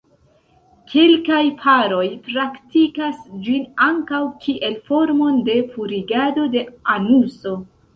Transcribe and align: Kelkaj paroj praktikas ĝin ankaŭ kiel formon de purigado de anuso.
Kelkaj 0.93 1.41
paroj 1.65 2.07
praktikas 2.31 3.21
ĝin 3.45 3.69
ankaŭ 3.91 4.25
kiel 4.47 4.83
formon 4.91 5.43
de 5.53 5.63
purigado 5.77 6.53
de 6.59 6.71
anuso. 7.01 7.59